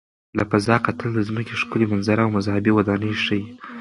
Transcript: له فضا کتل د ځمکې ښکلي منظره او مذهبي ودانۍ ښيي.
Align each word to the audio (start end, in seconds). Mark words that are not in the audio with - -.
له 0.37 0.43
فضا 0.49 0.75
کتل 0.85 1.09
د 1.15 1.19
ځمکې 1.29 1.53
ښکلي 1.61 1.85
منظره 1.91 2.21
او 2.25 2.33
مذهبي 2.37 2.71
ودانۍ 2.73 3.13
ښيي. 3.23 3.43